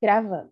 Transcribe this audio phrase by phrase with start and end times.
[0.00, 0.50] Gravando.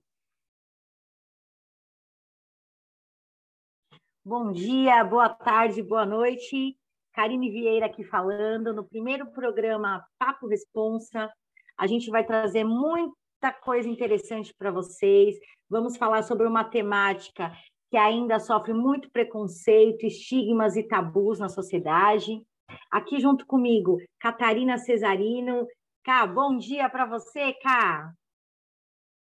[4.23, 6.77] Bom dia, boa tarde, boa noite.
[7.15, 8.75] Karine Vieira aqui falando.
[8.75, 11.33] No primeiro programa Papo Responsa,
[11.79, 15.35] a gente vai trazer muita coisa interessante para vocês.
[15.71, 17.51] Vamos falar sobre uma temática
[17.91, 22.43] que ainda sofre muito preconceito, estigmas e tabus na sociedade.
[22.91, 25.67] Aqui junto comigo, Catarina Cesarino.
[26.05, 28.13] Cá, bom dia para você, Cá.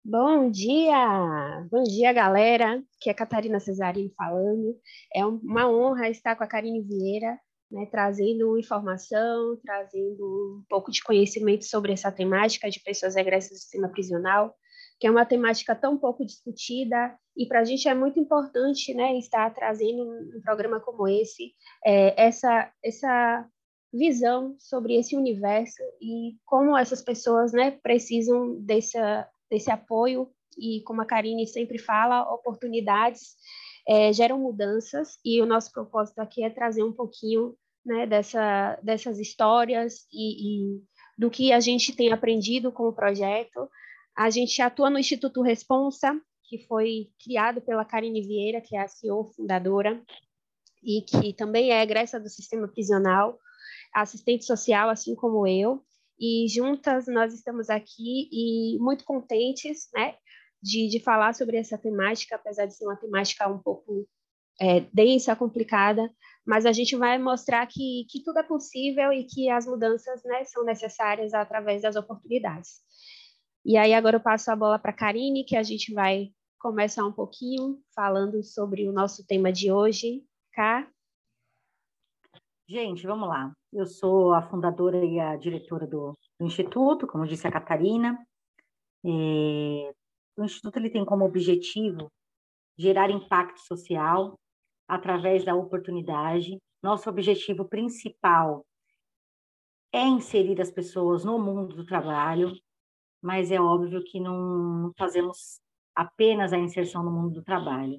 [0.04, 1.64] Bom dia!
[1.70, 2.82] Bom dia, galera.
[2.96, 4.76] Aqui é Catarina Cesarino falando.
[5.14, 7.38] É uma honra estar com a Karine Vieira,
[7.70, 13.58] né, trazendo informação, trazendo um pouco de conhecimento sobre essa temática de pessoas regressas do
[13.58, 14.56] sistema prisional,
[14.98, 19.16] que é uma temática tão pouco discutida e para a gente é muito importante né,
[19.18, 21.54] estar trazendo um programa como esse,
[21.86, 23.48] é, essa, essa
[23.94, 31.02] visão sobre esse universo e como essas pessoas né, precisam dessa desse apoio e, como
[31.02, 33.36] a Karine sempre fala, oportunidades
[33.86, 37.54] é, geram mudanças e o nosso propósito aqui é trazer um pouquinho
[37.84, 40.82] né, dessa, dessas histórias e, e
[41.18, 43.68] do que a gente tem aprendido com o projeto.
[44.16, 48.88] A gente atua no Instituto Responsa, que foi criado pela Karine Vieira, que é a
[48.88, 50.02] CEO fundadora,
[50.82, 53.38] e que também é egressa do sistema prisional,
[53.94, 55.82] assistente social, assim como eu
[56.18, 60.14] e juntas nós estamos aqui e muito contentes, né,
[60.62, 64.08] de, de falar sobre essa temática, apesar de ser uma temática um pouco
[64.60, 66.08] é, densa, complicada,
[66.46, 70.44] mas a gente vai mostrar que, que tudo é possível e que as mudanças né,
[70.44, 72.80] são necessárias através das oportunidades.
[73.64, 77.04] E aí agora eu passo a bola para a Karine, que a gente vai começar
[77.04, 80.24] um pouquinho falando sobre o nosso tema de hoje.
[80.52, 80.88] Cá?
[82.68, 83.52] Gente, vamos lá.
[83.72, 88.18] Eu sou a fundadora e a diretora do, do Instituto, como disse a Catarina.
[89.02, 89.94] É,
[90.36, 92.12] o Instituto ele tem como objetivo
[92.76, 94.38] gerar impacto social
[94.86, 96.58] através da oportunidade.
[96.82, 98.62] Nosso objetivo principal
[99.90, 102.52] é inserir as pessoas no mundo do trabalho,
[103.22, 105.60] mas é óbvio que não fazemos
[105.94, 107.98] apenas a inserção no mundo do trabalho.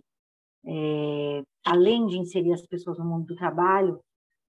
[0.66, 4.00] É, além de inserir as pessoas no mundo do trabalho,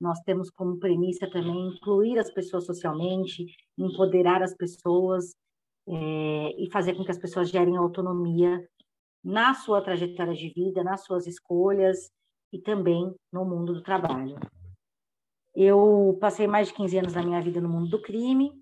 [0.00, 3.46] nós temos como premissa também incluir as pessoas socialmente,
[3.78, 5.34] empoderar as pessoas
[5.86, 8.66] é, e fazer com que as pessoas gerem autonomia
[9.22, 12.10] na sua trajetória de vida, nas suas escolhas
[12.52, 14.36] e também no mundo do trabalho.
[15.54, 18.52] Eu passei mais de 15 anos da minha vida no mundo do crime,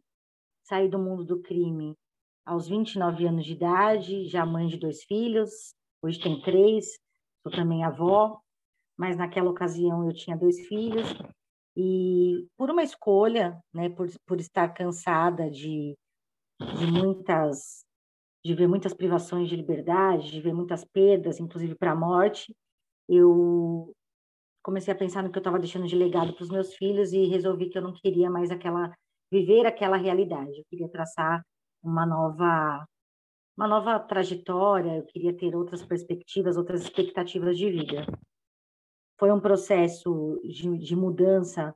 [0.62, 1.96] saí do mundo do crime
[2.44, 6.98] aos 29 anos de idade, já mãe de dois filhos, hoje tem três,
[7.42, 8.40] sou também avó,
[9.02, 11.12] mas naquela ocasião eu tinha dois filhos
[11.76, 15.98] e por uma escolha, né, por, por estar cansada de,
[16.78, 17.84] de muitas
[18.44, 22.54] de ver muitas privações de liberdade, de ver muitas perdas, inclusive para a morte,
[23.08, 23.92] eu
[24.62, 27.26] comecei a pensar no que eu estava deixando de legado para os meus filhos e
[27.26, 28.92] resolvi que eu não queria mais aquela
[29.32, 30.58] viver aquela realidade.
[30.58, 31.44] Eu queria traçar
[31.82, 32.86] uma nova
[33.56, 38.06] uma nova trajetória, eu queria ter outras perspectivas, outras expectativas de vida
[39.22, 41.72] foi um processo de, de mudança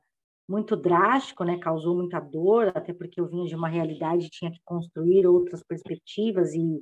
[0.49, 1.57] muito drástico, né?
[1.57, 6.53] Causou muita dor, até porque eu vinha de uma realidade tinha que construir outras perspectivas
[6.53, 6.81] e,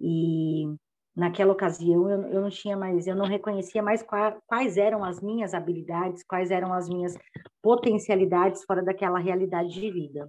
[0.00, 0.72] e
[1.16, 5.20] naquela ocasião eu, eu não tinha mais, eu não reconhecia mais quais, quais eram as
[5.20, 7.18] minhas habilidades, quais eram as minhas
[7.60, 10.28] potencialidades fora daquela realidade de vida.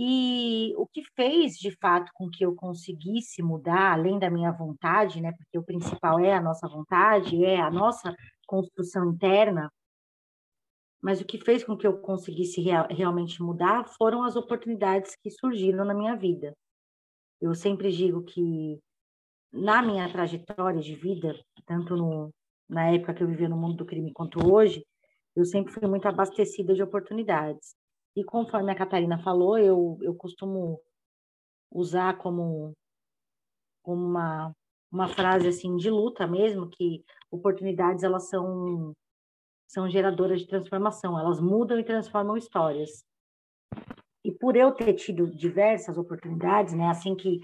[0.00, 5.20] E o que fez, de fato, com que eu conseguisse mudar, além da minha vontade,
[5.20, 5.32] né?
[5.32, 8.14] Porque o principal é a nossa vontade, é a nossa
[8.46, 9.68] construção interna.
[11.02, 15.32] Mas o que fez com que eu conseguisse real, realmente mudar foram as oportunidades que
[15.32, 16.54] surgiram na minha vida.
[17.40, 18.78] Eu sempre digo que
[19.52, 21.34] na minha trajetória de vida,
[21.66, 22.32] tanto no,
[22.68, 24.84] na época que eu vivia no mundo do crime quanto hoje,
[25.34, 27.77] eu sempre fui muito abastecida de oportunidades.
[28.18, 30.82] E conforme a Catarina falou, eu, eu costumo
[31.70, 32.72] usar como,
[33.84, 34.52] uma,
[34.90, 38.92] uma frase assim de luta mesmo, que oportunidades elas são,
[39.68, 43.04] são geradoras de transformação, elas mudam e transformam histórias.
[44.24, 47.38] E por eu ter tido diversas oportunidades, né, assim que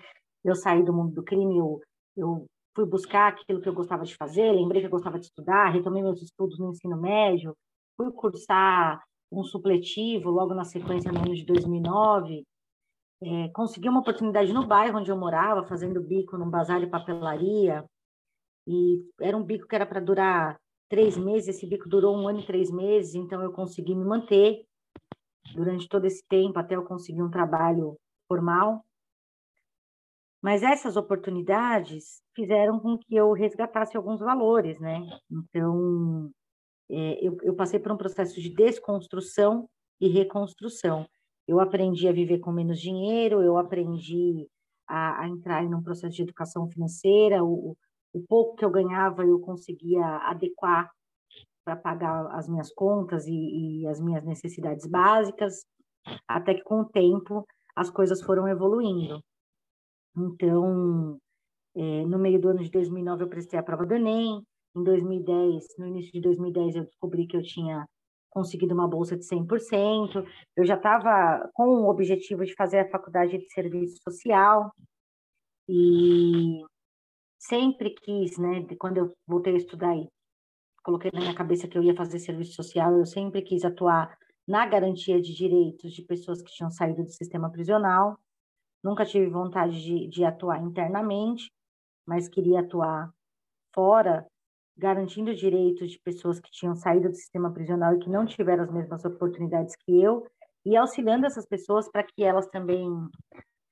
[0.44, 1.80] eu saí do mundo do crime, eu,
[2.16, 5.70] eu fui buscar aquilo que eu gostava de fazer, lembrei que eu gostava de estudar,
[5.70, 7.56] retomei meus estudos no ensino médio,
[7.96, 9.00] fui cursar
[9.40, 12.44] um supletivo logo na sequência no ano de 2009.
[13.22, 17.84] É, consegui uma oportunidade no bairro onde eu morava, fazendo bico num bazar de papelaria.
[18.66, 20.58] E era um bico que era para durar
[20.88, 21.48] três meses.
[21.48, 24.64] Esse bico durou um ano e três meses, então eu consegui me manter
[25.54, 27.96] durante todo esse tempo até eu conseguir um trabalho
[28.28, 28.84] formal.
[30.42, 35.00] Mas essas oportunidades fizeram com que eu resgatasse alguns valores, né?
[35.30, 36.30] Então,
[36.90, 39.68] é, eu, eu passei por um processo de desconstrução
[40.00, 41.06] e reconstrução.
[41.46, 44.48] Eu aprendi a viver com menos dinheiro, eu aprendi
[44.86, 47.76] a, a entrar em um processo de educação financeira, o,
[48.12, 50.90] o pouco que eu ganhava eu conseguia adequar
[51.64, 53.32] para pagar as minhas contas e,
[53.82, 55.64] e, as minhas necessidades básicas,
[56.28, 59.22] até que com o tempo as coisas foram evoluindo.
[60.16, 61.18] Então,
[61.74, 64.44] é, no meio do ano de 2009 eu prestei a prova do Enem,
[64.74, 67.86] em 2010, no início de 2010 eu descobri que eu tinha
[68.30, 70.26] conseguido uma bolsa de 100%,
[70.56, 74.72] eu já estava com o objetivo de fazer a faculdade de serviço social,
[75.68, 76.60] e
[77.38, 80.08] sempre quis, né, quando eu voltei a estudar e
[80.82, 84.16] coloquei na minha cabeça que eu ia fazer serviço social, eu sempre quis atuar
[84.46, 88.18] na garantia de direitos de pessoas que tinham saído do sistema prisional.
[88.82, 91.50] Nunca tive vontade de, de atuar internamente,
[92.06, 93.10] mas queria atuar
[93.74, 94.26] fora,
[94.76, 98.72] garantindo direitos de pessoas que tinham saído do sistema prisional e que não tiveram as
[98.72, 100.26] mesmas oportunidades que eu,
[100.66, 102.88] e auxiliando essas pessoas para que elas também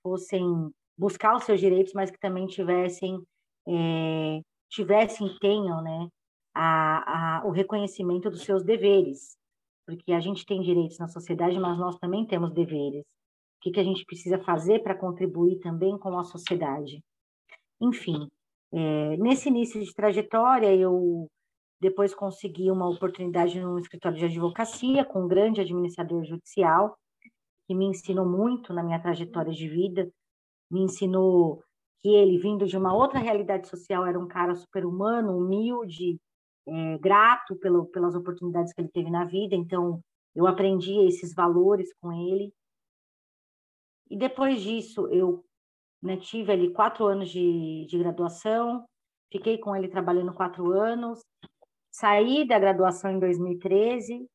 [0.02, 3.20] fossem buscar os seus direitos, mas que também tivessem
[3.66, 6.08] é, tivessem tenham né
[6.54, 9.36] a, a, o reconhecimento dos seus deveres.
[9.86, 13.02] Porque a gente tem direitos na sociedade mas nós também temos deveres.
[13.02, 17.02] O que, que a gente precisa fazer para contribuir também com a sociedade?
[17.80, 18.28] Enfim
[18.72, 21.28] é, nesse início de trajetória eu
[21.80, 26.96] depois consegui uma oportunidade no escritório de advocacia com um grande administrador judicial
[27.66, 30.10] que me ensinou muito na minha trajetória de vida
[30.72, 31.62] me ensinou
[32.00, 36.18] que ele, vindo de uma outra realidade social, era um cara super humano, humilde,
[36.66, 39.54] é, grato pelo, pelas oportunidades que ele teve na vida.
[39.54, 40.00] Então,
[40.34, 42.52] eu aprendi esses valores com ele.
[44.10, 45.44] E depois disso, eu
[46.02, 48.84] né, tive ali quatro anos de, de graduação,
[49.30, 51.20] fiquei com ele trabalhando quatro anos,
[51.90, 54.26] saí da graduação em 2013.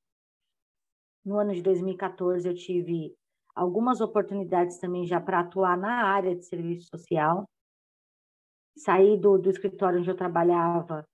[1.25, 3.13] No ano de 2014, eu tive
[3.53, 7.45] algumas oportunidades também já para atuar na área de serviço social.
[8.77, 11.05] Saí do, do escritório onde eu trabalhava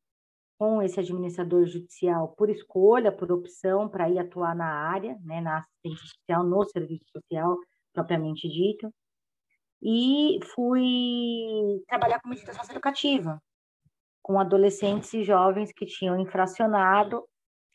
[0.59, 5.57] com esse administrador judicial por escolha, por opção, para ir atuar na área, né, na
[5.57, 7.57] assistência social, no serviço social,
[7.91, 8.93] propriamente dito.
[9.83, 13.41] E fui trabalhar com medida socioeducativa,
[14.21, 17.23] com adolescentes e jovens que tinham infracionado,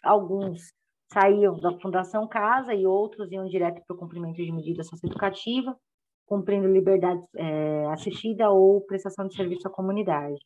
[0.02, 0.72] alguns
[1.12, 5.76] saíam da Fundação Casa e outros iam direto para o cumprimento de medida socioeducativa,
[6.26, 10.40] cumprindo liberdade é, assistida ou prestação de serviço à comunidade.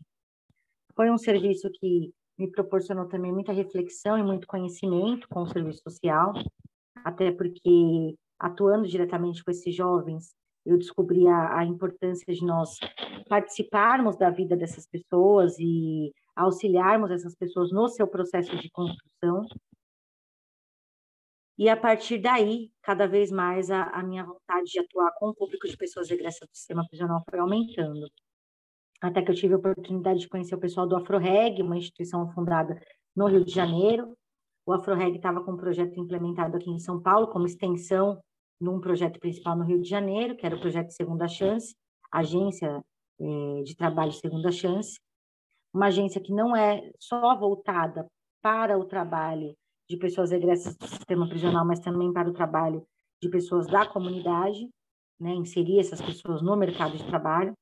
[0.96, 5.82] Foi um serviço que me proporcionou também muita reflexão e muito conhecimento com o serviço
[5.82, 6.32] social,
[7.04, 12.78] até porque atuando diretamente com esses jovens, eu descobri a, a importância de nós
[13.28, 19.46] participarmos da vida dessas pessoas e auxiliarmos essas pessoas no seu processo de construção
[21.58, 25.34] e a partir daí, cada vez mais a, a minha vontade de atuar com o
[25.34, 28.08] público de pessoas regressas do sistema prisional foi aumentando.
[29.00, 32.80] Até que eu tive a oportunidade de conhecer o pessoal do AfroReg, uma instituição fundada
[33.14, 34.16] no Rio de Janeiro.
[34.64, 38.20] O AfroReg estava com um projeto implementado aqui em São Paulo, como extensão
[38.62, 41.74] num projeto principal no Rio de Janeiro, que era o projeto Segunda Chance,
[42.12, 42.80] agência
[43.20, 45.00] eh, de trabalho Segunda Chance,
[45.74, 48.06] uma agência que não é só voltada
[48.40, 49.56] para o trabalho
[49.90, 52.86] de pessoas regressas do sistema prisional, mas também para o trabalho
[53.20, 54.68] de pessoas da comunidade,
[55.18, 57.54] né, inserir essas pessoas no mercado de trabalho.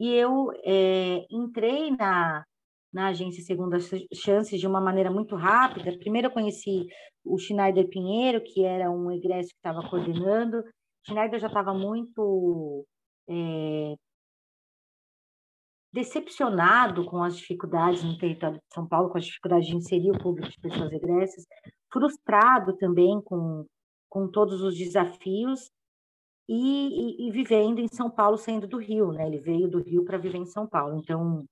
[0.00, 2.44] E eu é, entrei na,
[2.94, 3.76] na agência Segunda
[4.14, 5.98] Chance de uma maneira muito rápida.
[5.98, 6.86] Primeiro eu conheci
[7.24, 10.62] o Schneider Pinheiro, que era um egresso que estava coordenando.
[11.04, 12.86] Schneider já estava muito
[13.28, 13.96] é,
[15.92, 20.18] decepcionado com as dificuldades no território de São Paulo, com as dificuldades de inserir o
[20.18, 21.44] público de pessoas regressas,
[21.92, 23.66] frustrado também com,
[24.08, 25.68] com todos os desafios
[26.48, 29.26] e, e, e, vivendo em São Paulo, saindo do Rio, né?
[29.26, 31.44] Ele veio do Rio para viver em São Paulo, então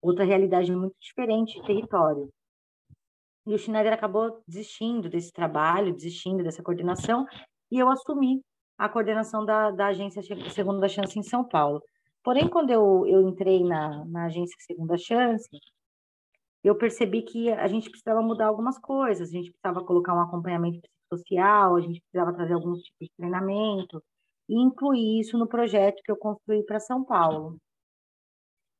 [0.00, 2.28] outra realidade muito diferente de território.
[3.46, 7.26] E o Schneider acabou desistindo desse trabalho, desistindo dessa coordenação,
[7.70, 8.42] e eu assumi
[8.78, 11.82] a coordenação da, da agência Segunda Chance em São Paulo.
[12.22, 15.48] Porém, quando eu, eu entrei na, na agência Segunda Chance,
[16.62, 20.86] eu percebi que a gente precisava mudar algumas coisas, a gente precisava colocar um acompanhamento
[21.12, 24.02] social, a gente precisava trazer alguns tipos de treinamento
[24.48, 27.56] e incluir isso no projeto que eu construí para São Paulo.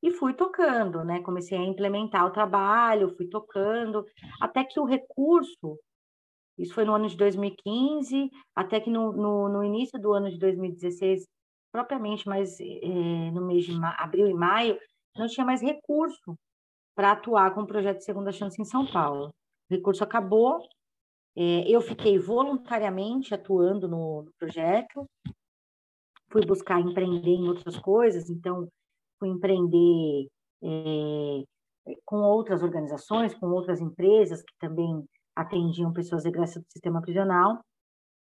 [0.02, 1.20] E fui tocando, né?
[1.22, 4.04] Comecei a implementar o trabalho, fui tocando,
[4.40, 5.78] até que o recurso,
[6.58, 10.38] isso foi no ano de 2015, até que no, no, no início do ano de
[10.38, 11.26] 2016
[11.70, 14.78] propriamente, mas é, no mês de abril e maio,
[15.16, 16.36] não tinha mais recurso
[16.94, 19.28] para atuar com o projeto Segunda Chance em São Paulo.
[19.70, 20.60] O recurso acabou,
[21.36, 25.06] é, eu fiquei voluntariamente atuando no, no projeto,
[26.30, 28.68] fui buscar empreender em outras coisas, então
[29.20, 30.28] fui empreender
[30.64, 31.44] é,
[32.04, 35.04] com outras organizações, com outras empresas que também
[35.36, 37.60] atendiam pessoas egressas do sistema prisional,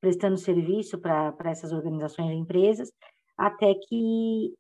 [0.01, 2.93] prestando serviço para essas organizações e empresas,
[3.37, 4.55] até que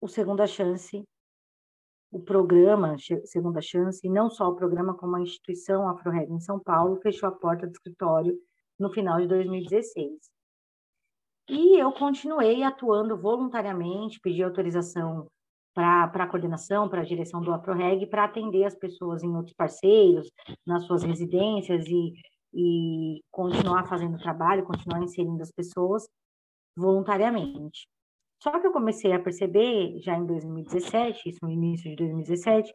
[0.00, 1.02] o Segunda Chance,
[2.10, 6.60] o programa Segunda Chance, e não só o programa, como a instituição AfroReg em São
[6.60, 8.38] Paulo, fechou a porta do escritório
[8.78, 10.35] no final de 2016.
[11.48, 15.26] E eu continuei atuando voluntariamente, pedi autorização
[15.72, 20.30] para a coordenação, para a direção do AproReg, para atender as pessoas em outros parceiros,
[20.66, 22.14] nas suas residências e,
[22.54, 26.08] e continuar fazendo trabalho, continuar inserindo as pessoas
[26.76, 27.86] voluntariamente.
[28.42, 32.72] Só que eu comecei a perceber, já em 2017, isso no início de 2017,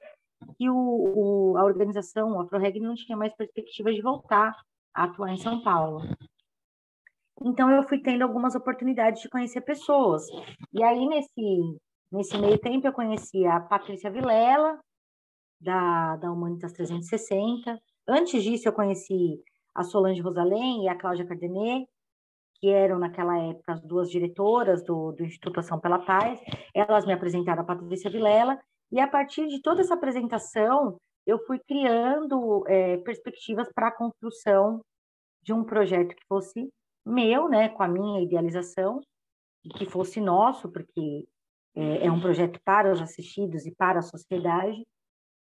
[0.57, 4.55] que o, o, a organização, a ProReg, não tinha mais perspectiva de voltar
[4.93, 6.01] a atuar em São Paulo.
[7.43, 10.23] Então, eu fui tendo algumas oportunidades de conhecer pessoas.
[10.73, 11.77] E aí, nesse,
[12.11, 14.77] Nesse meio tempo, eu conheci a Patrícia Vilela,
[15.61, 17.79] da, da Humanitas 360.
[18.05, 19.41] Antes disso, eu conheci
[19.73, 21.87] a Solange Rosalém e a Cláudia Cardenet,
[22.55, 26.41] que eram, naquela época, as duas diretoras do, do Instituto Ação pela Paz.
[26.75, 28.59] Elas me apresentaram a Patrícia Vilela,
[28.91, 34.81] e a partir de toda essa apresentação, eu fui criando é, perspectivas para a construção
[35.41, 36.69] de um projeto que fosse
[37.05, 39.01] meu, né, com a minha idealização,
[39.75, 41.27] que fosse nosso, porque
[41.75, 44.85] é, é um projeto para os assistidos e para a sociedade,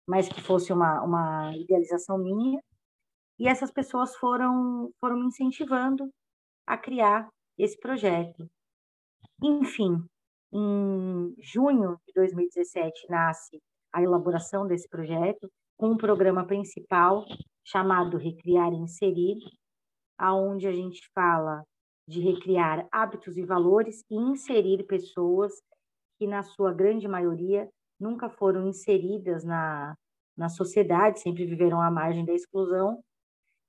[0.08, 2.62] mas que fosse uma, uma idealização minha.
[3.38, 6.12] E essas pessoas foram, foram me incentivando
[6.68, 8.50] a criar esse projeto.
[9.42, 10.04] Enfim,
[10.52, 13.62] em junho de 2017 nasce
[13.94, 17.26] a elaboração desse projeto, com um programa principal
[17.64, 19.40] chamado Recriar e Inserir,
[20.20, 21.64] aonde a gente fala
[22.08, 25.54] de recriar hábitos e valores e inserir pessoas
[26.18, 29.96] que, na sua grande maioria, nunca foram inseridas na,
[30.36, 33.02] na sociedade, sempre viveram à margem da exclusão,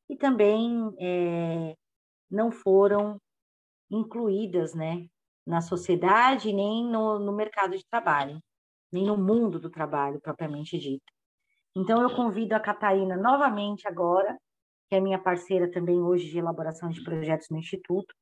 [0.09, 1.77] e também é,
[2.31, 3.21] não foram
[3.91, 5.07] incluídas né,
[5.47, 8.41] na sociedade, nem no, no mercado de trabalho,
[8.93, 11.13] nem no mundo do trabalho propriamente dito.
[11.77, 14.37] Então, eu convido a Catarina novamente agora,
[14.91, 18.13] que é minha parceira também hoje de elaboração de projetos no Instituto,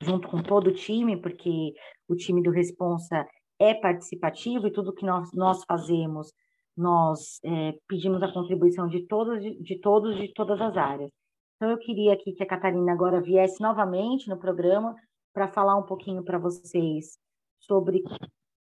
[0.00, 1.74] junto com todo o time, porque
[2.08, 3.26] o time do Responsa
[3.58, 6.32] é participativo e tudo que nós, nós fazemos,
[6.76, 11.10] nós é, pedimos a contribuição de todos, de todos, de todas as áreas.
[11.56, 14.94] Então, eu queria aqui que a Catarina agora viesse novamente no programa
[15.32, 17.18] para falar um pouquinho para vocês
[17.58, 18.02] sobre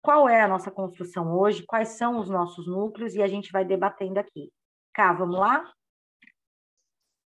[0.02, 3.66] qual é a nossa construção hoje, quais são os nossos núcleos, e a gente vai
[3.66, 4.52] debatendo aqui.
[4.94, 5.70] Cá, vamos lá?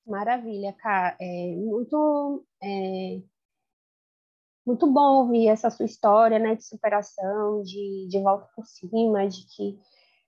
[0.09, 1.17] Maravilha, Cá.
[1.21, 3.21] É muito é,
[4.67, 9.47] muito bom ouvir essa sua história, né, de superação, de, de volta por cima, de
[9.47, 9.79] que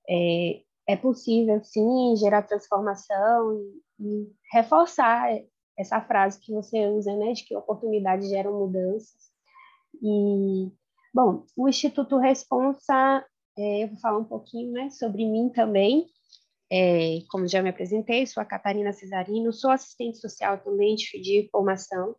[0.08, 5.30] é, é possível, sim, gerar transformação e, e, reforçar
[5.78, 9.30] essa frase que você usa, né, de que oportunidades geram mudanças.
[10.02, 10.70] E,
[11.14, 13.24] bom, o Instituto Responsa,
[13.58, 16.06] é, eu vou falar um pouquinho, né, sobre mim também.
[16.72, 22.14] É, como já me apresentei, sou a Catarina Cesarino, sou assistente social também de, formação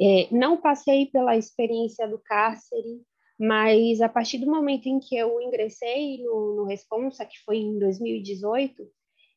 [0.00, 3.02] é, não passei pela experiência do cárcere,
[3.38, 7.78] mas a partir do momento em que eu ingressei no, no Responsa, que foi em
[7.78, 8.86] 2018,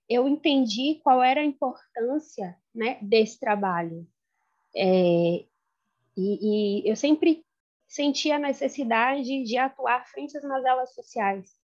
[0.09, 4.07] eu entendi qual era a importância né, desse trabalho.
[4.75, 5.45] É,
[6.17, 7.43] e, e, eu sempre
[7.88, 11.58] senti a necessidade de atuar frente às mazelas sociais.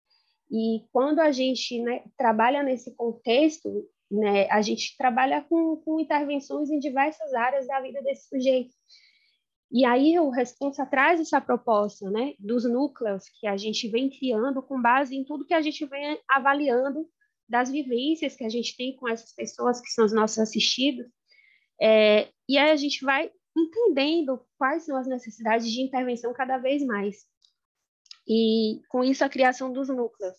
[0.53, 6.71] E quando a gente né, trabalha nesse contexto, né, a gente trabalha com, com intervenções
[6.71, 8.75] em diversas áreas da vida desse sujeito.
[9.71, 14.63] E aí o Responsa traz essa proposta né, dos núcleos que a gente vem criando
[14.63, 17.09] com base em tudo que a gente vem avaliando
[17.49, 21.07] das vivências que a gente tem com essas pessoas que são os nossos assistidos.
[21.81, 26.85] É, e aí a gente vai entendendo quais são as necessidades de intervenção cada vez
[26.85, 27.25] mais.
[28.27, 30.37] E com isso a criação dos núcleos.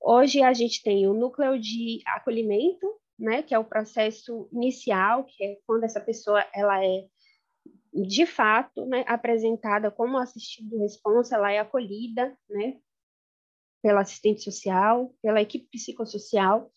[0.00, 2.86] Hoje a gente tem o núcleo de acolhimento,
[3.18, 7.06] né, que é o processo inicial, que é quando essa pessoa ela é
[7.92, 12.78] de fato, né, apresentada como assistida responsa, ela é acolhida, né,
[13.82, 16.70] pela assistente social, pela equipe psicossocial,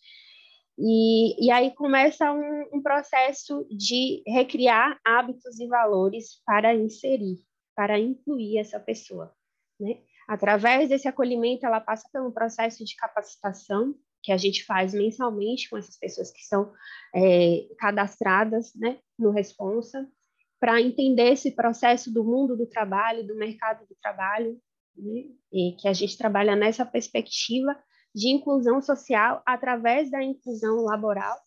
[0.78, 7.38] e, e aí começa um, um processo de recriar hábitos e valores para inserir,
[7.76, 9.32] para incluir essa pessoa.
[9.80, 10.02] Né?
[10.32, 15.78] Através desse acolhimento, ela passa um processo de capacitação que a gente faz mensalmente com
[15.78, 16.72] essas pessoas que são
[17.14, 20.10] é, cadastradas né, no Responsa,
[20.58, 24.58] para entender esse processo do mundo do trabalho, do mercado do trabalho,
[24.96, 27.78] né, e que a gente trabalha nessa perspectiva
[28.16, 31.38] de inclusão social através da inclusão laboral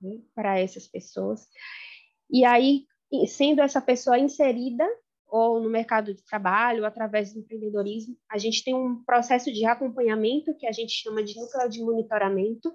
[0.00, 1.44] né, para essas pessoas.
[2.30, 2.86] E aí,
[3.26, 4.88] sendo essa pessoa inserida
[5.28, 10.56] ou no mercado de trabalho, através do empreendedorismo, a gente tem um processo de acompanhamento
[10.56, 12.72] que a gente chama de núcleo de monitoramento.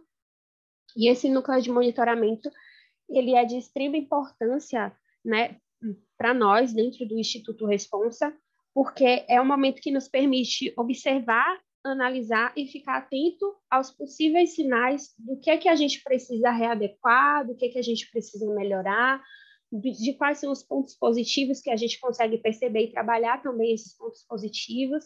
[0.95, 2.49] E esse núcleo de monitoramento,
[3.09, 4.95] ele é de extrema importância,
[5.25, 5.57] né,
[6.17, 8.33] para nós dentro do Instituto Responsa,
[8.73, 15.13] porque é um momento que nos permite observar, analisar e ficar atento aos possíveis sinais
[15.17, 18.45] do que é que a gente precisa readequar, do que é que a gente precisa
[18.53, 19.21] melhorar,
[19.79, 23.95] de quais são os pontos positivos que a gente consegue perceber e trabalhar também esses
[23.97, 25.05] pontos positivos.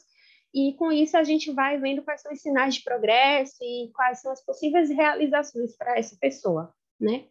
[0.53, 4.21] E com isso a gente vai vendo quais são os sinais de progresso e quais
[4.21, 7.27] são as possíveis realizações para essa pessoa, né?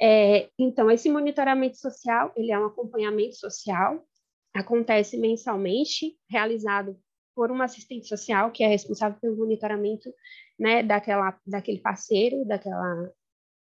[0.00, 4.02] É, então, esse monitoramento social, ele é um acompanhamento social,
[4.54, 6.98] acontece mensalmente, realizado
[7.34, 10.10] por uma assistente social que é responsável pelo monitoramento,
[10.58, 13.12] né, daquela, daquele parceiro, daquela,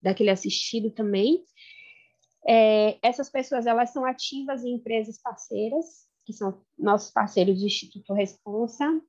[0.01, 1.43] daquele assistido também.
[2.49, 5.85] É, essas pessoas elas são ativas em empresas parceiras,
[6.25, 9.03] que são nossos parceiros do Instituto Responsa,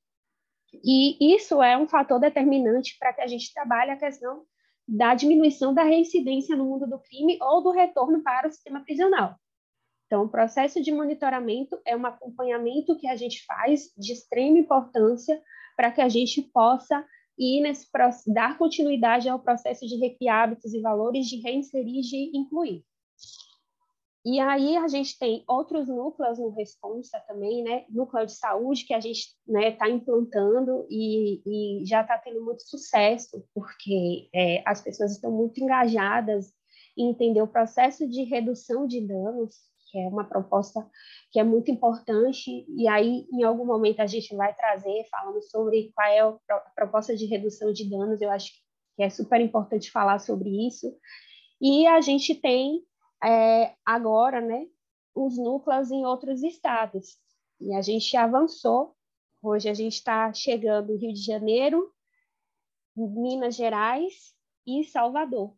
[0.74, 4.44] e isso é um fator determinante para que a gente trabalhe a questão
[4.88, 9.36] da diminuição da reincidência no mundo do crime ou do retorno para o sistema prisional.
[10.06, 15.40] Então, o processo de monitoramento é um acompanhamento que a gente faz de extrema importância
[15.76, 17.06] para que a gente possa
[17.38, 17.88] ir nesse
[18.28, 22.84] dar continuidade ao processo de recriar hábitos e valores, de reinserir e de incluir.
[24.26, 27.86] E aí a gente tem outros núcleos no Responsa também, né?
[27.90, 31.42] Núcleo de saúde que a gente está né, tá implantando e,
[31.82, 36.52] e já está tendo muito sucesso, porque é, as pessoas estão muito engajadas
[36.98, 39.56] em entender o processo de redução de danos,
[39.90, 40.86] que é uma proposta
[41.32, 45.92] que é muito importante, e aí em algum momento a gente vai trazer falando sobre
[45.96, 48.52] qual é a proposta de redução de danos, eu acho
[48.98, 50.94] que é super importante falar sobre isso.
[51.62, 52.84] E a gente tem
[53.24, 54.68] é, agora, né,
[55.14, 57.18] os núcleos em outros estados.
[57.60, 58.96] E a gente avançou.
[59.42, 61.92] Hoje a gente está chegando Rio de Janeiro,
[62.96, 64.34] Minas Gerais
[64.66, 65.56] e Salvador.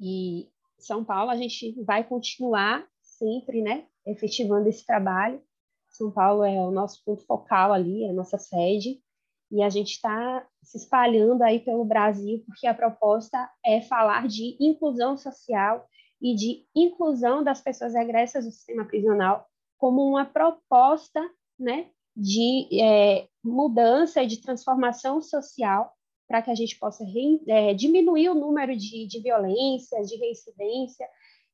[0.00, 5.42] E São Paulo a gente vai continuar sempre, né, efetivando esse trabalho.
[5.88, 9.02] São Paulo é o nosso ponto focal ali, é a nossa sede.
[9.50, 14.56] E a gente está se espalhando aí pelo Brasil, porque a proposta é falar de
[14.58, 15.86] inclusão social
[16.22, 21.20] e de inclusão das pessoas regressas do sistema prisional como uma proposta
[21.58, 25.92] né, de é, mudança e de transformação social
[26.28, 27.04] para que a gente possa
[27.48, 31.06] é, diminuir o número de, de violência, de reincidência,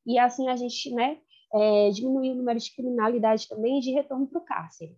[0.07, 1.19] e assim a gente né,
[1.55, 4.97] é, diminuir o número de criminalidade também e de retorno para o cárcere.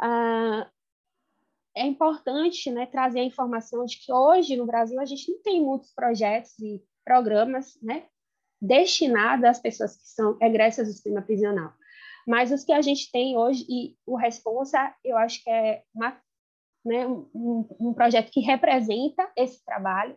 [0.00, 0.70] Ah,
[1.74, 5.64] é importante né, trazer a informação de que hoje no Brasil a gente não tem
[5.64, 8.06] muitos projetos e programas né,
[8.60, 11.72] destinada às pessoas que são egressas do sistema prisional.
[12.26, 16.20] Mas os que a gente tem hoje, e o Responsa, eu acho que é uma,
[16.84, 20.16] né, um, um, projeto que representa esse trabalho.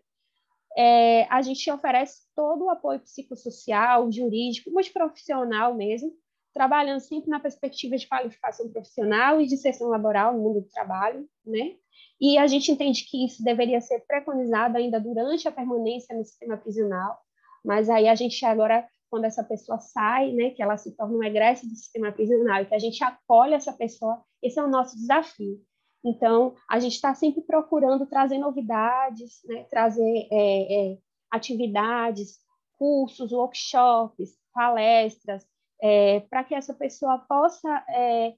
[0.77, 6.11] É, a gente oferece todo o apoio psicossocial, jurídico, multiprofissional mesmo,
[6.53, 11.27] trabalhando sempre na perspectiva de qualificação profissional e de inserção laboral no mundo do trabalho,
[11.45, 11.75] né?
[12.19, 16.57] E a gente entende que isso deveria ser preconizado ainda durante a permanência no sistema
[16.57, 17.19] prisional,
[17.63, 21.23] mas aí a gente agora, quando essa pessoa sai, né, que ela se torna um
[21.23, 24.95] egresso do sistema prisional e que a gente acolhe essa pessoa, esse é o nosso
[24.95, 25.61] desafio.
[26.05, 30.97] Então, a gente está sempre procurando trazer novidades, né, trazer é, é,
[31.31, 32.39] atividades,
[32.77, 35.45] cursos, workshops, palestras,
[35.81, 38.33] é, para que essa pessoa possa é,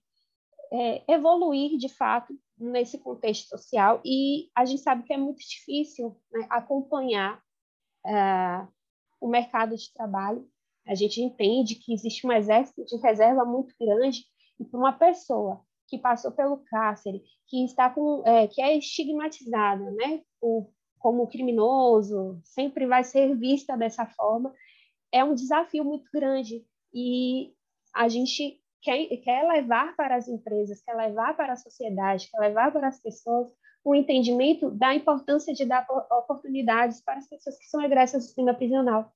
[0.71, 4.01] é, evoluir de fato nesse contexto social.
[4.05, 7.41] E a gente sabe que é muito difícil né, acompanhar
[8.05, 8.67] uh,
[9.19, 10.47] o mercado de trabalho.
[10.87, 14.23] A gente entende que existe um exército de reserva muito grande
[14.59, 19.91] e para uma pessoa que passou pelo cárcere, que está com, é, que é estigmatizada,
[19.91, 24.53] né, o, como criminoso, sempre vai ser vista dessa forma,
[25.11, 27.53] é um desafio muito grande e
[27.93, 32.71] a gente quer, quer levar para as empresas, quer levar para a sociedade, quer levar
[32.71, 33.51] para as pessoas
[33.85, 38.53] o entendimento da importância de dar oportunidades para as pessoas que são egressas do sistema
[38.55, 39.13] prisional.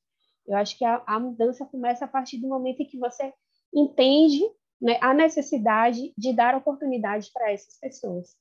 [0.48, 3.34] Eu acho que a, a mudança começa a partir do momento em que você
[3.74, 4.42] entende
[4.80, 8.38] né, a necessidade de dar oportunidade para essas pessoas.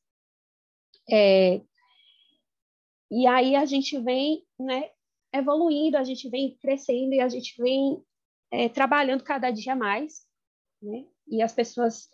[1.10, 1.62] É,
[3.10, 4.90] e aí a gente vem né,
[5.32, 8.04] evoluindo, a gente vem crescendo e a gente vem
[8.50, 10.26] é, trabalhando cada dia mais,
[10.82, 11.06] né?
[11.26, 12.08] E as pessoas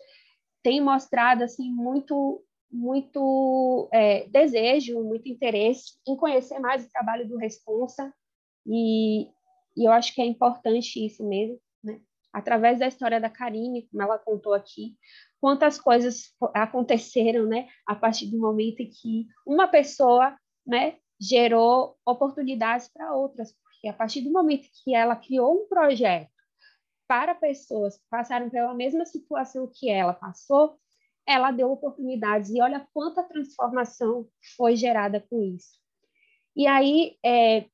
[0.63, 2.43] têm mostrado assim muito
[2.75, 8.13] muito é, desejo, muito interesse em conhecer mais o trabalho do Responsa
[8.67, 9.27] e,
[9.75, 11.99] e eu acho que é importante isso mesmo, né?
[12.33, 14.97] Através da história da Karine, como ela contou aqui,
[15.39, 17.67] quantas coisas aconteceram, né?
[17.87, 23.93] A partir do momento em que uma pessoa, né, gerou oportunidades para outras, porque a
[23.93, 26.29] partir do momento que ela criou um projeto
[27.07, 30.77] para pessoas que passaram pela mesma situação que ela passou,
[31.27, 35.79] ela deu oportunidades e olha quanta transformação foi gerada com isso.
[36.55, 37.65] E aí, é,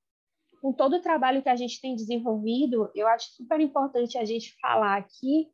[0.62, 4.56] com todo o trabalho que a gente tem desenvolvido, eu acho super importante a gente
[4.60, 5.50] falar aqui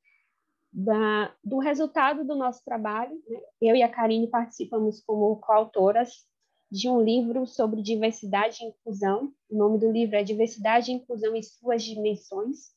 [0.71, 3.15] da, do resultado do nosso trabalho.
[3.27, 3.39] Né?
[3.61, 6.27] Eu e a Karine participamos como coautoras
[6.69, 9.33] de um livro sobre diversidade e inclusão.
[9.49, 12.71] O nome do livro é Diversidade e Inclusão em Suas Dimensões.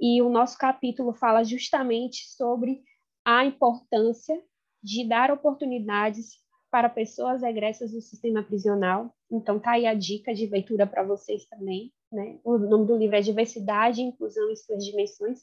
[0.00, 2.82] E o nosso capítulo fala justamente sobre
[3.28, 4.42] a importância
[4.82, 6.38] de dar oportunidades
[6.70, 9.14] para pessoas egressas do sistema prisional.
[9.30, 11.92] Então, tá aí a dica de leitura para vocês também.
[12.10, 12.40] Né?
[12.42, 15.40] O nome do livro é Diversidade e Inclusão em Suas Dimensões,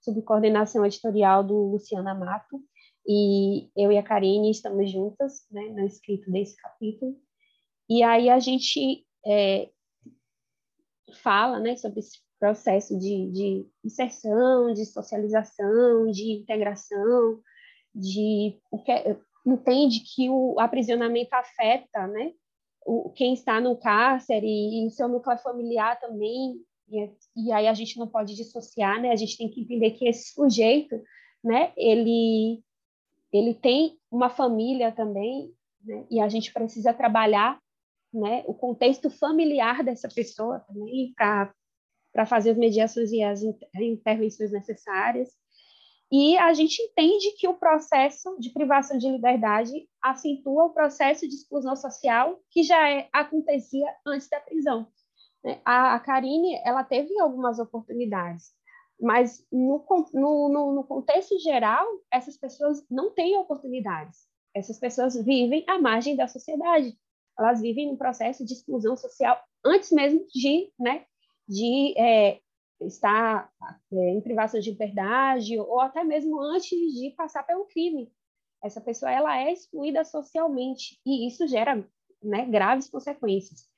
[0.00, 2.58] sob coordenação editorial do Luciana Mato.
[3.06, 7.20] E eu e a Karine estamos juntas né, no escrito desse capítulo.
[7.86, 9.68] E aí a gente é,
[11.22, 12.00] fala né, sobre
[12.38, 17.40] processo de, de inserção, de socialização, de integração,
[17.94, 18.92] de o que
[19.46, 22.32] entende que o aprisionamento afeta, né,
[22.84, 26.56] o, quem está no cárcere e o seu núcleo familiar também,
[26.88, 30.06] e, e, aí a gente não pode dissociar, né, a gente tem que entender que
[30.06, 31.00] esse sujeito,
[31.42, 32.62] né, ele,
[33.32, 35.52] ele tem uma família também,
[35.84, 37.58] né, e a gente precisa trabalhar
[38.12, 41.52] né, o contexto familiar dessa pessoa também para
[42.24, 43.42] fazer as mediações e as
[43.74, 45.28] intervenções necessárias.
[46.10, 51.34] E a gente entende que o processo de privação de liberdade acentua o processo de
[51.34, 54.86] exclusão social que já é, acontecia antes da prisão.
[55.44, 55.60] Né?
[55.64, 58.52] A, a Karine, ela teve algumas oportunidades,
[59.00, 64.20] mas no, no, no, contexto geral, essas pessoas não têm oportunidades.
[64.54, 66.96] Essas pessoas vivem à margem da sociedade
[67.38, 71.04] elas vivem um processo de exclusão social antes mesmo de, né,
[71.48, 72.40] de é,
[72.80, 73.50] estar
[73.92, 78.12] é, em privação de liberdade ou até mesmo antes de passar pelo crime.
[78.62, 81.86] Essa pessoa ela é excluída socialmente e isso gera
[82.22, 83.68] né, graves consequências.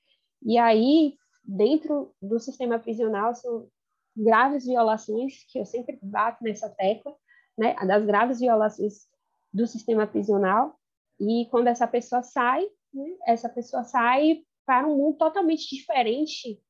[0.43, 3.69] E aí, dentro do sistema prisional, são
[4.17, 7.15] graves violações, que eu sempre bato nessa tecla,
[7.57, 9.07] né, das graves violações
[9.53, 10.79] do sistema prisional.
[11.21, 16.61] E quando essa pessoa sai, né, essa pessoa sai para um mundo totalmente diferente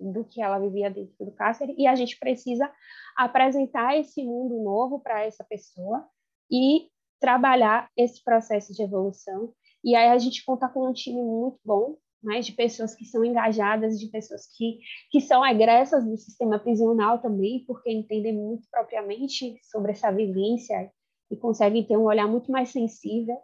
[0.00, 2.70] do que ela vivia dentro do cárcere e a gente precisa
[3.16, 6.06] apresentar esse mundo novo para essa pessoa
[6.50, 6.88] e
[7.20, 9.52] trabalhar esse processo de evolução.
[9.82, 13.24] E aí a gente conta com um time muito bom, né, de pessoas que são
[13.24, 14.78] engajadas, de pessoas que,
[15.10, 20.90] que são egressas do sistema prisional também, porque entendem muito propriamente sobre essa vivência
[21.30, 23.36] e conseguem ter um olhar muito mais sensível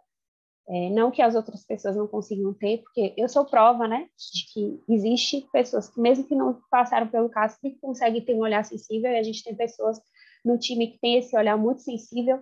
[0.67, 4.51] é, não que as outras pessoas não consigam ter, porque eu sou prova, né, de
[4.51, 9.11] que existe pessoas que, mesmo que não passaram pelo cárcere, conseguem ter um olhar sensível,
[9.11, 10.01] e a gente tem pessoas
[10.43, 12.41] no time que tem esse olhar muito sensível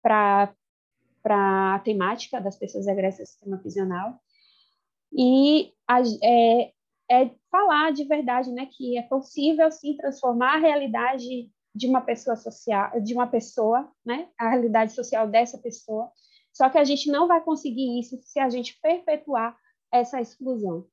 [0.00, 0.54] para
[1.24, 4.14] a temática das pessoas agressas ao sistema prisional.
[5.12, 6.72] E a, é,
[7.10, 12.36] é falar de verdade, né, que é possível, sim, transformar a realidade de uma pessoa
[12.36, 16.10] social, de uma pessoa, né, a realidade social dessa pessoa,
[16.58, 19.56] só que a gente não vai conseguir isso se a gente perpetuar
[19.92, 20.84] essa exclusão.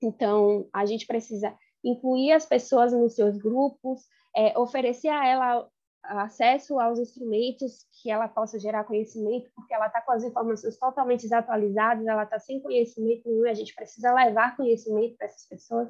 [0.00, 4.02] Então, a gente precisa incluir as pessoas nos seus grupos,
[4.36, 5.68] é, oferecer a ela
[6.04, 11.22] acesso aos instrumentos que ela possa gerar conhecimento, porque ela está com as informações totalmente
[11.22, 15.88] desatualizadas, ela está sem conhecimento nenhum, a gente precisa levar conhecimento para essas pessoas,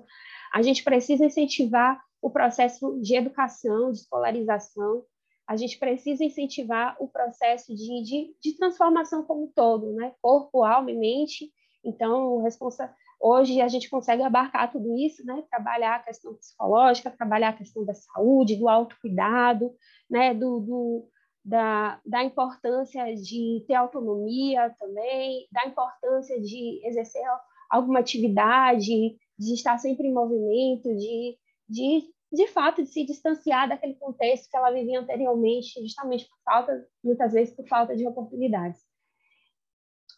[0.50, 5.04] a gente precisa incentivar o processo de educação, de escolarização,
[5.48, 10.12] a gente precisa incentivar o processo de, de, de transformação como um todo, né?
[10.20, 11.50] Corpo, alma e mente.
[11.82, 12.94] Então, responsa...
[13.18, 15.42] hoje a gente consegue abarcar tudo isso, né?
[15.48, 19.74] Trabalhar a questão psicológica, trabalhar a questão da saúde, do autocuidado,
[20.10, 20.34] né?
[20.34, 21.08] Do, do
[21.42, 27.22] da, da importância de ter autonomia também, da importância de exercer
[27.70, 33.94] alguma atividade, de estar sempre em movimento, de, de de fato, de se distanciar daquele
[33.94, 38.80] contexto que ela vivia anteriormente, justamente por falta, muitas vezes, por falta de oportunidades.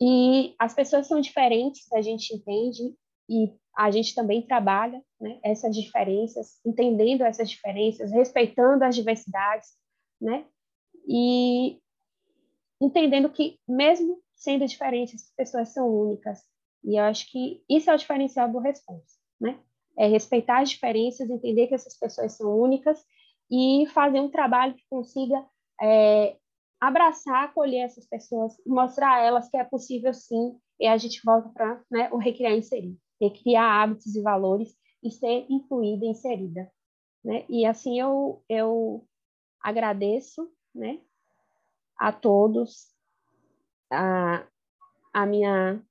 [0.01, 2.95] E as pessoas são diferentes, a gente entende,
[3.29, 9.69] e a gente também trabalha né, essas diferenças, entendendo essas diferenças, respeitando as diversidades,
[10.21, 10.45] né?
[11.07, 11.79] E
[12.81, 16.43] entendendo que, mesmo sendo diferentes, as pessoas são únicas.
[16.83, 19.61] E eu acho que isso é o diferencial do Response, né?
[19.99, 23.05] É respeitar as diferenças, entender que essas pessoas são únicas
[23.51, 25.45] e fazer um trabalho que consiga
[25.81, 26.37] é,
[26.81, 31.49] abraçar, acolher essas pessoas, mostrar a elas que é possível sim, e a gente volta
[31.51, 32.97] para né, o recriar e inserir
[33.29, 36.71] criar hábitos e valores e ser incluída, inserida.
[37.23, 37.45] Né?
[37.49, 39.07] E assim eu, eu
[39.61, 41.01] agradeço né,
[41.99, 42.89] a todos
[43.91, 44.47] a,
[45.13, 45.83] a minha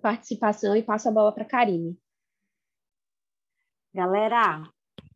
[0.00, 1.98] participação e passo a bola para a Karine.
[3.96, 4.62] Galera,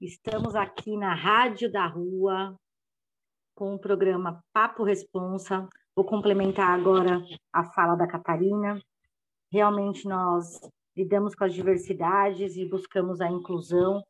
[0.01, 2.57] estamos aqui na Rádio da Rua
[3.55, 5.69] com o programa Papo Responsa.
[5.95, 8.81] Vou complementar agora a fala da Catarina.
[9.53, 10.59] Realmente nós
[10.97, 14.03] lidamos com as diversidades e buscamos a inclusão,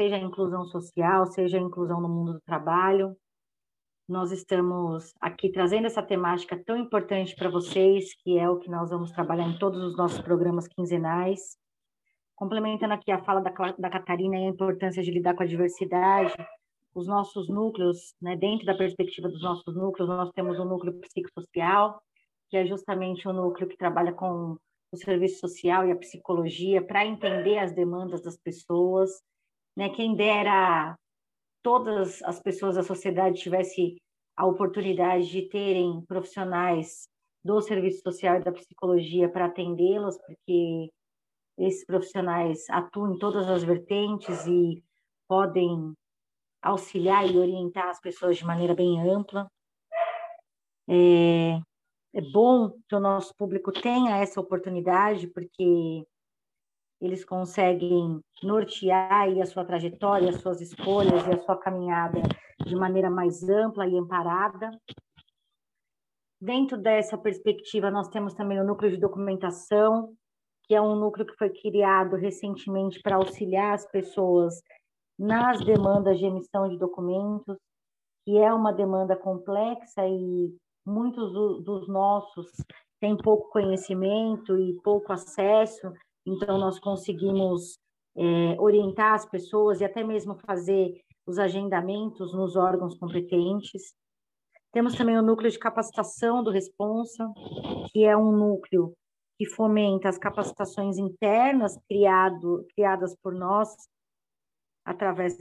[0.00, 3.14] seja a inclusão social, seja a inclusão no mundo do trabalho.
[4.08, 8.88] Nós estamos aqui trazendo essa temática tão importante para vocês, que é o que nós
[8.88, 11.62] vamos trabalhar em todos os nossos programas quinzenais.
[12.36, 16.34] Complementando aqui a fala da, da Catarina e a importância de lidar com a diversidade,
[16.94, 22.00] os nossos núcleos, né, dentro da perspectiva dos nossos núcleos, nós temos o núcleo psicossocial,
[22.48, 24.56] que é justamente o núcleo que trabalha com
[24.92, 29.10] o serviço social e a psicologia para entender as demandas das pessoas,
[29.76, 29.88] né?
[29.90, 30.96] Quem dera
[31.62, 33.96] todas as pessoas da sociedade tivesse
[34.36, 37.08] a oportunidade de terem profissionais
[37.44, 40.90] do serviço social e da psicologia para atendê-las, porque
[41.58, 44.82] esses profissionais atuam em todas as vertentes e
[45.28, 45.94] podem
[46.62, 49.46] auxiliar e orientar as pessoas de maneira bem ampla.
[50.88, 51.58] É,
[52.14, 56.06] é bom que o nosso público tenha essa oportunidade, porque
[57.00, 62.22] eles conseguem nortear a sua trajetória, as suas escolhas e a sua caminhada
[62.64, 64.70] de maneira mais ampla e amparada.
[66.40, 70.14] Dentro dessa perspectiva, nós temos também o núcleo de documentação,
[70.66, 74.60] que é um núcleo que foi criado recentemente para auxiliar as pessoas
[75.18, 77.56] nas demandas de emissão de documentos,
[78.24, 80.54] que é uma demanda complexa e
[80.86, 82.50] muitos do, dos nossos
[83.00, 85.92] têm pouco conhecimento e pouco acesso,
[86.26, 87.78] então nós conseguimos
[88.16, 93.94] é, orientar as pessoas e até mesmo fazer os agendamentos nos órgãos competentes.
[94.72, 97.30] Temos também o núcleo de capacitação do Responsa,
[97.92, 98.94] que é um núcleo
[99.36, 103.74] que fomenta as capacitações internas criado, criadas por nós
[104.84, 105.36] através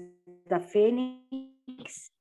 [0.47, 2.11] da Fênix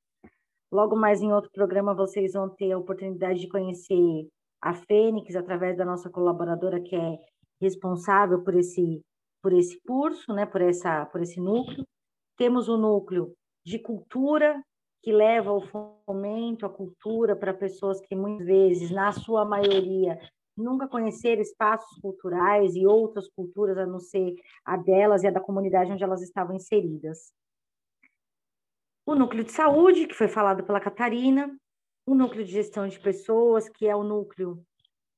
[0.73, 4.27] Logo mais em outro programa vocês vão ter a oportunidade de conhecer
[4.59, 7.19] a Fênix através da nossa colaboradora que é
[7.61, 8.99] responsável por esse
[9.39, 11.85] por esse curso, né, por essa por esse núcleo.
[12.37, 14.63] Temos o núcleo de cultura
[15.03, 15.61] que leva o
[16.07, 20.17] fomento, a cultura para pessoas que muitas vezes, na sua maioria,
[20.55, 24.35] nunca conheceram espaços culturais e outras culturas a não ser
[24.65, 27.33] a delas e a da comunidade onde elas estavam inseridas
[29.05, 31.53] o núcleo de saúde, que foi falado pela Catarina,
[32.05, 34.63] o núcleo de gestão de pessoas, que é o núcleo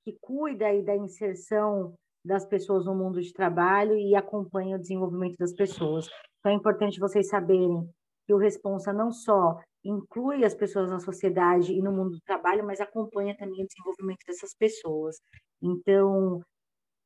[0.03, 5.37] que cuida aí da inserção das pessoas no mundo de trabalho e acompanha o desenvolvimento
[5.37, 6.07] das pessoas.
[6.39, 7.87] Então é importante vocês saberem
[8.25, 12.65] que o responsa não só inclui as pessoas na sociedade e no mundo do trabalho,
[12.65, 15.17] mas acompanha também o desenvolvimento dessas pessoas.
[15.61, 16.41] Então,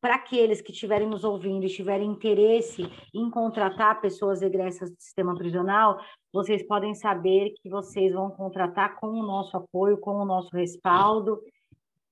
[0.01, 5.35] para aqueles que estiverem nos ouvindo e tiverem interesse em contratar pessoas egressas do sistema
[5.35, 5.99] prisional,
[6.31, 11.41] vocês podem saber que vocês vão contratar com o nosso apoio, com o nosso respaldo,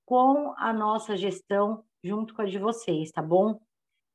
[0.04, 3.58] com a nossa gestão junto com a de vocês, tá bom?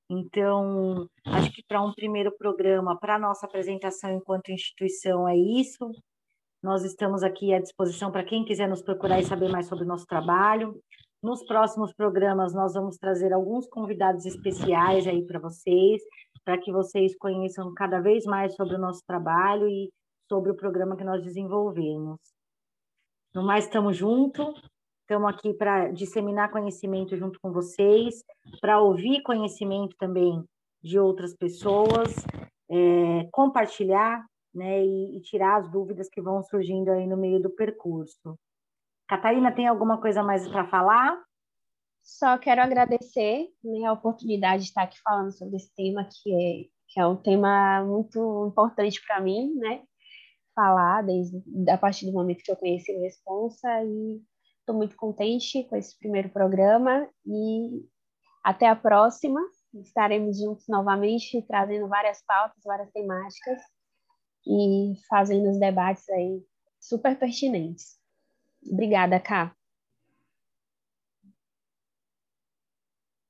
[0.10, 5.92] Então, acho que para um primeiro programa, para a nossa apresentação enquanto instituição, é isso.
[6.64, 9.88] Nós estamos aqui à disposição para quem quiser nos procurar e saber mais sobre o
[9.88, 10.82] nosso trabalho.
[11.22, 16.02] Nos próximos programas, nós vamos trazer alguns convidados especiais aí para vocês,
[16.46, 19.92] para que vocês conheçam cada vez mais sobre o nosso trabalho e
[20.30, 22.18] sobre o programa que nós desenvolvemos.
[23.36, 24.56] No mais, estamos juntos,
[25.02, 28.24] estamos aqui para disseminar conhecimento junto com vocês,
[28.62, 30.42] para ouvir conhecimento também
[30.82, 32.16] de outras pessoas,
[32.72, 37.50] é, compartilhar né, e, e tirar as dúvidas que vão surgindo aí no meio do
[37.50, 38.38] percurso.
[39.08, 41.22] Catarina, tem alguma coisa mais para falar?
[42.04, 46.74] Só quero agradecer né, a oportunidade de estar aqui falando sobre esse tema que é
[46.94, 49.82] que é um tema muito importante para mim, né?
[50.54, 54.22] Falar desde a partir do momento que eu conheci o Responsa e
[54.60, 57.84] estou muito contente com esse primeiro programa e
[58.44, 59.42] até a próxima.
[59.74, 63.60] Estaremos juntos novamente, trazendo várias pautas, várias temáticas
[64.46, 66.44] e fazendo os debates aí
[66.80, 67.98] super pertinentes.
[68.66, 69.56] Obrigada, Ká.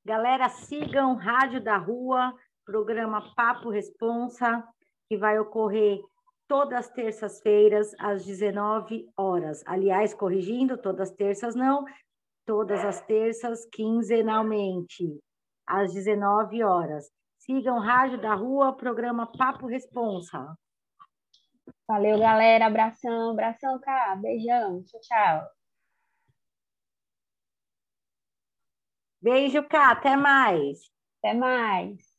[0.05, 4.67] Galera, sigam Rádio da Rua, programa Papo Responsa,
[5.07, 6.01] que vai ocorrer
[6.47, 9.63] todas as terças-feiras, às 19 horas.
[9.65, 11.85] Aliás, corrigindo, todas as terças não,
[12.45, 15.19] todas as terças, quinzenalmente,
[15.65, 17.09] às 19 horas.
[17.39, 20.53] Sigam Rádio da Rua, programa Papo Responsa.
[21.87, 22.65] Valeu, galera.
[22.67, 24.15] Abração, abração, cá.
[24.17, 24.83] Beijão.
[24.83, 25.49] Tchau, tchau.
[29.21, 29.91] Beijo, cá.
[29.91, 30.79] Até mais.
[31.23, 32.12] Até mais.